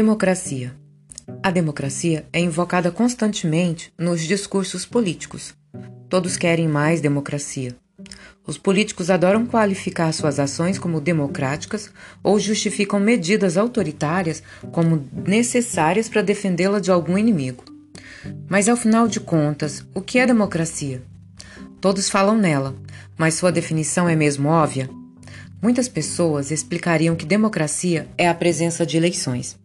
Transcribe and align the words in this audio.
Democracia. 0.00 0.72
A 1.42 1.50
democracia 1.50 2.24
é 2.32 2.38
invocada 2.38 2.88
constantemente 2.88 3.92
nos 3.98 4.22
discursos 4.22 4.86
políticos. 4.86 5.56
Todos 6.08 6.36
querem 6.36 6.68
mais 6.68 7.00
democracia. 7.00 7.74
Os 8.46 8.56
políticos 8.56 9.10
adoram 9.10 9.44
qualificar 9.44 10.12
suas 10.12 10.38
ações 10.38 10.78
como 10.78 11.00
democráticas 11.00 11.90
ou 12.22 12.38
justificam 12.38 13.00
medidas 13.00 13.56
autoritárias 13.56 14.40
como 14.70 15.04
necessárias 15.26 16.08
para 16.08 16.22
defendê-la 16.22 16.78
de 16.78 16.92
algum 16.92 17.18
inimigo. 17.18 17.64
Mas, 18.48 18.68
ao 18.68 18.76
final 18.76 19.08
de 19.08 19.18
contas, 19.18 19.84
o 19.92 20.00
que 20.00 20.20
é 20.20 20.26
democracia? 20.28 21.02
Todos 21.80 22.08
falam 22.08 22.38
nela, 22.38 22.76
mas 23.16 23.34
sua 23.34 23.50
definição 23.50 24.08
é 24.08 24.14
mesmo 24.14 24.48
óbvia? 24.48 24.88
Muitas 25.60 25.88
pessoas 25.88 26.52
explicariam 26.52 27.16
que 27.16 27.26
democracia 27.26 28.06
é 28.16 28.28
a 28.28 28.34
presença 28.34 28.86
de 28.86 28.96
eleições. 28.96 29.58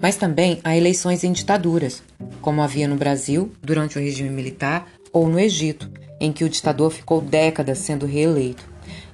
Mas 0.00 0.16
também 0.16 0.60
há 0.62 0.76
eleições 0.76 1.24
em 1.24 1.32
ditaduras, 1.32 2.02
como 2.40 2.62
havia 2.62 2.86
no 2.86 2.96
Brasil 2.96 3.52
durante 3.62 3.98
o 3.98 4.00
regime 4.00 4.30
militar 4.30 4.86
ou 5.12 5.28
no 5.28 5.38
Egito, 5.38 5.90
em 6.20 6.32
que 6.32 6.44
o 6.44 6.48
ditador 6.48 6.90
ficou 6.90 7.20
décadas 7.20 7.78
sendo 7.78 8.06
reeleito, 8.06 8.64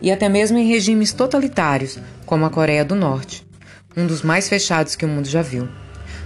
e 0.01 0.11
até 0.11 0.29
mesmo 0.29 0.59
em 0.59 0.69
regimes 0.69 1.13
totalitários, 1.13 1.99
como 2.27 2.45
a 2.45 2.51
Coreia 2.51 2.85
do 2.85 2.95
Norte, 2.95 3.47
um 3.97 4.07
dos 4.07 4.23
mais 4.23 4.49
fechados 4.49 4.97
que 4.97 5.05
o 5.05 5.09
mundo 5.09 5.29
já 5.29 5.43
viu. 5.43 5.69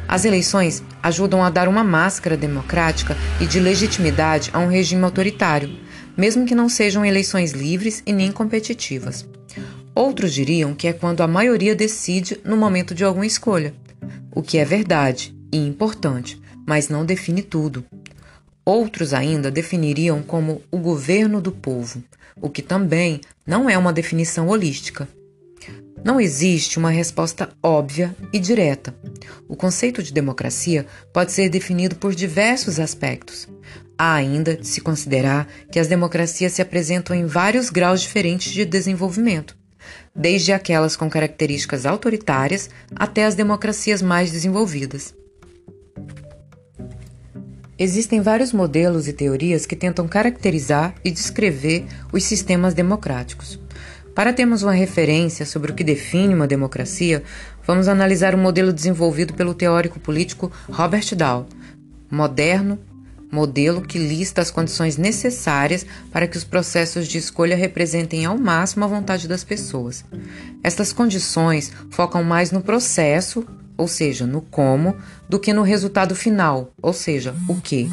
As 0.09 0.25
eleições 0.25 0.83
ajudam 1.03 1.45
a 1.45 1.51
dar 1.51 1.69
uma 1.69 1.85
máscara 1.85 2.37
democrática 2.37 3.17
e 3.41 3.47
de 3.47 3.61
legitimidade 3.61 4.51
a 4.55 4.59
um 4.59 4.69
regime 4.69 5.05
autoritário, 5.05 5.71
mesmo 6.17 6.47
que 6.47 6.55
não 6.55 6.69
sejam 6.69 7.05
eleições 7.05 7.53
livres 7.53 8.03
e 8.07 8.13
nem 8.13 8.33
competitivas. 8.33 9.27
Outros 9.95 10.33
diriam 10.33 10.75
que 10.75 10.89
é 10.89 10.93
quando 10.93 11.21
a 11.21 11.29
maioria 11.29 11.75
decide 11.75 12.41
no 12.43 12.57
momento 12.57 12.95
de 12.95 13.05
alguma 13.05 13.27
escolha, 13.27 13.75
o 14.39 14.43
que 14.43 14.57
é 14.57 14.65
verdade 14.65 15.37
e 15.53 15.57
importante, 15.57 16.41
mas 16.65 16.89
não 16.89 17.05
define 17.05 17.43
tudo. 17.43 17.85
Outros 18.65 19.13
ainda 19.13 19.51
definiriam 19.51 20.23
como 20.23 20.63
o 20.71 20.79
governo 20.79 21.41
do 21.41 21.51
povo, 21.51 22.05
o 22.41 22.49
que 22.49 22.63
também 22.63 23.21
não 23.45 23.69
é 23.69 23.77
uma 23.77 23.93
definição 23.93 24.47
holística. 24.47 25.09
Não 26.05 26.21
existe 26.21 26.79
uma 26.79 26.89
resposta 26.89 27.49
óbvia 27.61 28.15
e 28.33 28.39
direta. 28.39 28.95
O 29.49 29.57
conceito 29.57 30.05
de 30.05 30.13
democracia 30.13 30.87
pode 31.13 31.33
ser 31.33 31.49
definido 31.49 31.97
por 31.97 32.15
diversos 32.15 32.79
aspectos. 32.79 33.49
Há 33.99 34.15
ainda 34.15 34.57
de 34.57 34.69
se 34.69 34.81
considerar 34.81 35.49
que 35.73 35.81
as 35.81 35.89
democracias 35.89 36.53
se 36.53 36.63
apresentam 36.63 37.17
em 37.17 37.27
vários 37.27 37.71
graus 37.71 38.01
diferentes 38.01 38.53
de 38.53 38.65
desenvolvimento 38.65 39.58
desde 40.15 40.53
aquelas 40.53 40.97
com 40.97 41.09
características 41.09 41.87
autoritárias 41.87 42.69
até 42.95 43.25
as 43.25 43.35
democracias 43.35 44.03
mais 44.03 44.31
desenvolvidas. 44.31 45.15
Existem 47.79 48.21
vários 48.21 48.53
modelos 48.53 49.07
e 49.07 49.13
teorias 49.13 49.65
que 49.65 49.77
tentam 49.77 50.09
caracterizar 50.09 50.95
e 51.05 51.13
descrever 51.13 51.87
os 52.13 52.25
sistemas 52.25 52.75
democráticos. 52.75 53.61
Para 54.17 54.33
termos 54.33 54.65
uma 54.65 54.73
referência 54.73 55.47
sobre 55.47 55.71
o 55.71 55.75
que 55.77 55.85
define 55.85 56.35
uma 56.35 56.49
democracia, 56.49 57.23
vamos 57.65 57.87
analisar 57.87 58.35
o 58.35 58.39
modelo 58.39 58.73
desenvolvido 58.73 59.33
pelo 59.33 59.55
teórico 59.55 60.01
político 60.01 60.51
Robert 60.69 61.15
Dahl, 61.15 61.47
moderno 62.11 62.81
modelo 63.31 63.83
que 63.83 63.99
lista 63.99 64.41
as 64.41 64.51
condições 64.51 64.97
necessárias 64.97 65.85
para 66.11 66.27
que 66.27 66.37
os 66.37 66.45
processos 66.45 67.07
de 67.07 67.19
escolha 67.19 67.57
representem 67.57 68.25
ao 68.25 68.39
máximo 68.39 68.85
a 68.85 68.89
vontade 68.89 69.29
das 69.29 69.45
pessoas. 69.45 70.05
Estas 70.63 70.93
condições 70.93 71.73
focam 71.91 72.25
mais 72.25 72.51
no 72.51 72.63
processo, 72.63 73.47
ou 73.77 73.87
seja, 73.87 74.27
no 74.27 74.41
como, 74.41 74.97
do 75.29 75.39
que 75.39 75.53
no 75.53 75.63
resultado 75.63 76.15
final, 76.15 76.73
ou 76.83 76.93
seja, 76.93 77.35
o 77.49 77.55
que. 77.61 77.89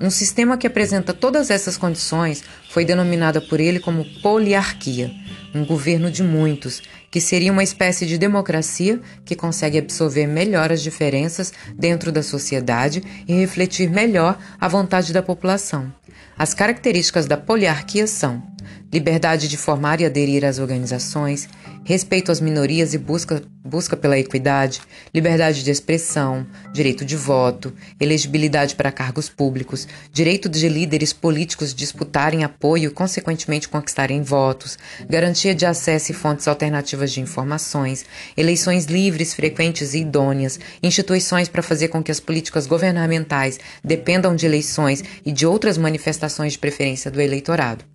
Um 0.00 0.08
sistema 0.08 0.56
que 0.56 0.66
apresenta 0.66 1.12
todas 1.12 1.50
essas 1.50 1.76
condições 1.76 2.42
foi 2.70 2.86
denominado 2.86 3.42
por 3.42 3.60
ele 3.60 3.78
como 3.78 4.06
poliarquia, 4.22 5.10
um 5.54 5.64
governo 5.64 6.10
de 6.10 6.22
muitos, 6.22 6.82
que 7.10 7.20
seria 7.20 7.52
uma 7.52 7.62
espécie 7.62 8.06
de 8.06 8.16
democracia 8.16 9.00
que 9.24 9.34
consegue 9.34 9.78
absorver 9.78 10.26
melhor 10.26 10.70
as 10.70 10.82
diferenças 10.82 11.52
dentro 11.74 12.12
da 12.12 12.22
sociedade 12.22 13.02
e 13.26 13.34
refletir 13.34 13.90
melhor 13.90 14.38
a 14.60 14.68
vontade 14.68 15.12
da 15.12 15.22
população. 15.22 15.92
As 16.38 16.54
características 16.54 17.26
da 17.26 17.36
poliarquia 17.36 18.06
são 18.06 18.42
liberdade 18.92 19.46
de 19.46 19.56
formar 19.56 20.00
e 20.00 20.04
aderir 20.04 20.44
às 20.44 20.58
organizações, 20.58 21.48
respeito 21.84 22.32
às 22.32 22.40
minorias 22.40 22.92
e 22.92 22.98
busca, 22.98 23.42
busca 23.64 23.96
pela 23.96 24.18
equidade, 24.18 24.80
liberdade 25.14 25.62
de 25.62 25.70
expressão, 25.70 26.46
direito 26.72 27.04
de 27.04 27.16
voto, 27.16 27.72
elegibilidade 28.00 28.74
para 28.74 28.90
cargos 28.90 29.28
públicos, 29.28 29.86
direito 30.12 30.48
de 30.48 30.68
líderes 30.68 31.12
políticos 31.12 31.72
disputarem 31.72 32.42
apoio 32.42 32.90
e, 32.90 32.92
consequentemente, 32.92 33.68
conquistarem 33.68 34.22
votos, 34.22 34.76
garantia 35.08 35.54
de 35.54 35.64
acesso 35.64 36.10
e 36.10 36.14
fontes 36.14 36.48
alternativas 36.48 37.12
de 37.12 37.20
informações, 37.20 38.04
eleições 38.36 38.86
livres, 38.86 39.34
frequentes 39.34 39.94
e 39.94 40.00
idôneas, 40.00 40.58
instituições 40.82 41.48
para 41.48 41.62
fazer 41.62 41.88
com 41.88 42.02
que 42.02 42.10
as 42.10 42.20
políticas 42.20 42.66
governamentais 42.66 43.58
dependam 43.84 44.34
de 44.34 44.46
eleições 44.46 45.04
e 45.24 45.30
de 45.30 45.46
outras 45.46 45.78
manifestações 45.78 46.54
de 46.54 46.58
preferência 46.58 47.10
do 47.10 47.20
eleitorado. 47.20 47.89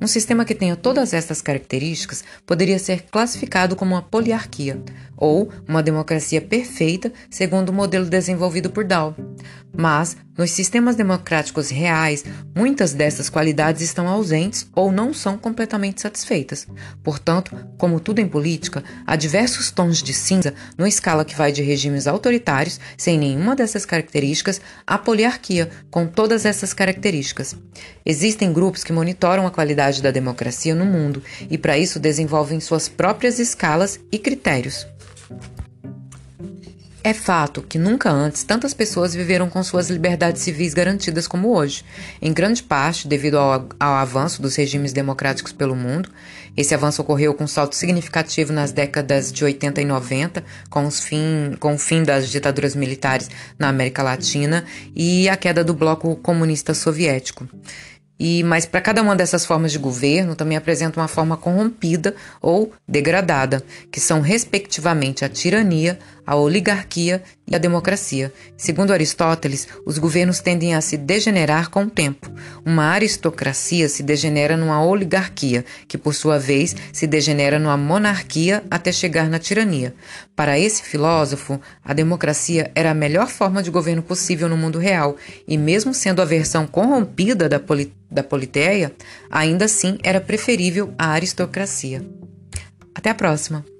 Um 0.00 0.06
sistema 0.06 0.44
que 0.44 0.54
tenha 0.54 0.76
todas 0.76 1.12
estas 1.12 1.40
características 1.40 2.24
poderia 2.46 2.78
ser 2.78 3.02
classificado 3.10 3.76
como 3.76 3.94
uma 3.94 4.02
poliarquia, 4.02 4.82
ou 5.16 5.48
uma 5.68 5.82
democracia 5.82 6.40
perfeita, 6.40 7.12
segundo 7.30 7.68
o 7.68 7.72
modelo 7.72 8.06
desenvolvido 8.06 8.68
por 8.70 8.84
Dow. 8.84 9.14
Mas, 9.74 10.16
nos 10.36 10.50
sistemas 10.50 10.96
democráticos 10.96 11.70
reais, 11.70 12.24
muitas 12.54 12.92
dessas 12.92 13.30
qualidades 13.30 13.82
estão 13.82 14.08
ausentes 14.08 14.66
ou 14.74 14.90
não 14.90 15.14
são 15.14 15.38
completamente 15.38 16.02
satisfeitas. 16.02 16.66
Portanto, 17.02 17.56
como 17.78 18.00
tudo 18.00 18.18
em 18.18 18.28
política, 18.28 18.82
há 19.06 19.14
diversos 19.14 19.70
tons 19.70 20.02
de 20.02 20.12
cinza 20.12 20.52
numa 20.76 20.88
escala 20.88 21.24
que 21.24 21.36
vai 21.36 21.52
de 21.52 21.62
regimes 21.62 22.06
autoritários, 22.06 22.80
sem 22.98 23.16
nenhuma 23.16 23.54
dessas 23.54 23.86
características, 23.86 24.60
à 24.86 24.98
poliarquia, 24.98 25.70
com 25.90 26.06
todas 26.06 26.44
essas 26.44 26.74
características. 26.74 27.54
Existem 28.04 28.52
grupos 28.52 28.82
que 28.82 28.92
monitoram 28.92 29.46
a 29.46 29.50
qualidade 29.62 30.02
da 30.02 30.10
democracia 30.10 30.74
no 30.74 30.84
mundo 30.84 31.22
e, 31.48 31.56
para 31.56 31.78
isso, 31.78 32.00
desenvolvem 32.00 32.58
suas 32.58 32.88
próprias 32.88 33.38
escalas 33.38 34.00
e 34.10 34.18
critérios. 34.18 34.86
É 37.04 37.12
fato 37.12 37.62
que 37.62 37.78
nunca 37.78 38.10
antes 38.10 38.44
tantas 38.44 38.72
pessoas 38.72 39.12
viveram 39.12 39.50
com 39.50 39.60
suas 39.64 39.90
liberdades 39.90 40.42
civis 40.42 40.72
garantidas 40.72 41.26
como 41.26 41.52
hoje, 41.52 41.84
em 42.20 42.32
grande 42.32 42.62
parte 42.62 43.08
devido 43.08 43.38
ao, 43.38 43.68
ao, 43.78 43.94
avanço 43.94 44.40
dos 44.40 44.54
regimes 44.54 44.92
democráticos 44.92 45.52
pelo 45.52 45.74
mundo. 45.74 46.08
Esse 46.56 46.74
avanço 46.74 47.02
ocorreu 47.02 47.34
com 47.34 47.42
um 47.42 47.48
salto 47.48 47.74
significativo 47.74 48.52
nas 48.52 48.70
décadas 48.70 49.32
de 49.32 49.44
80 49.44 49.80
e 49.80 49.84
90, 49.84 50.44
com, 50.70 50.86
os 50.86 51.00
fim, 51.00 51.56
com 51.58 51.74
o 51.74 51.78
fim 51.78 52.04
das 52.04 52.28
ditaduras 52.28 52.76
militares 52.76 53.28
na 53.58 53.68
América 53.68 54.02
Latina 54.02 54.64
e 54.94 55.28
a 55.28 55.36
queda 55.36 55.64
do 55.64 55.74
bloco 55.74 56.14
comunista 56.16 56.72
soviético. 56.72 57.48
E 58.24 58.44
mas 58.44 58.64
para 58.64 58.80
cada 58.80 59.02
uma 59.02 59.16
dessas 59.16 59.44
formas 59.44 59.72
de 59.72 59.80
governo 59.80 60.36
também 60.36 60.56
apresenta 60.56 61.00
uma 61.00 61.08
forma 61.08 61.36
corrompida 61.36 62.14
ou 62.40 62.72
degradada, 62.86 63.64
que 63.90 63.98
são 63.98 64.20
respectivamente 64.20 65.24
a 65.24 65.28
tirania, 65.28 65.98
a 66.26 66.36
oligarquia 66.36 67.22
e 67.46 67.54
a 67.54 67.58
democracia. 67.58 68.32
Segundo 68.56 68.92
Aristóteles, 68.92 69.66
os 69.84 69.98
governos 69.98 70.40
tendem 70.40 70.74
a 70.74 70.80
se 70.80 70.96
degenerar 70.96 71.70
com 71.70 71.84
o 71.84 71.90
tempo. 71.90 72.30
Uma 72.64 72.86
aristocracia 72.86 73.88
se 73.88 74.02
degenera 74.02 74.56
numa 74.56 74.84
oligarquia, 74.84 75.64
que 75.88 75.98
por 75.98 76.14
sua 76.14 76.38
vez 76.38 76.74
se 76.92 77.06
degenera 77.06 77.58
numa 77.58 77.76
monarquia 77.76 78.62
até 78.70 78.92
chegar 78.92 79.28
na 79.28 79.38
tirania. 79.38 79.94
Para 80.34 80.58
esse 80.58 80.82
filósofo, 80.82 81.60
a 81.84 81.92
democracia 81.92 82.70
era 82.74 82.90
a 82.90 82.94
melhor 82.94 83.28
forma 83.28 83.62
de 83.62 83.70
governo 83.70 84.02
possível 84.02 84.48
no 84.48 84.56
mundo 84.56 84.78
real, 84.78 85.16
e 85.46 85.58
mesmo 85.58 85.92
sendo 85.92 86.22
a 86.22 86.24
versão 86.24 86.66
corrompida 86.66 87.48
da, 87.48 87.58
poli 87.58 87.92
da 88.10 88.22
politeia, 88.22 88.92
ainda 89.30 89.64
assim 89.64 89.98
era 90.02 90.20
preferível 90.20 90.94
à 90.98 91.08
aristocracia. 91.12 92.04
Até 92.94 93.10
a 93.10 93.14
próxima! 93.14 93.71